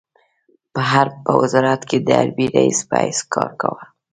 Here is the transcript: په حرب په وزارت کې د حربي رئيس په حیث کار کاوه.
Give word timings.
په 0.73 0.81
حرب 0.91 1.15
په 1.25 1.31
وزارت 1.41 1.81
کې 1.89 1.97
د 2.01 2.07
حربي 2.19 2.47
رئيس 2.55 2.79
په 2.89 2.95
حیث 3.03 3.19
کار 3.33 3.51
کاوه. 3.61 3.83